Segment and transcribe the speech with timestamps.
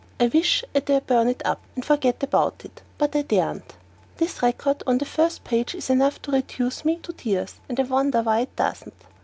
[0.19, 3.75] I wish I dare burn it up and forget about it, but I daren't!
[4.17, 7.83] This record on the first page is enough to reduce me to tears, and I
[7.83, 8.95] wonder why it doesn't.